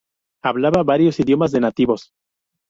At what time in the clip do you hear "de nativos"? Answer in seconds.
1.51-2.09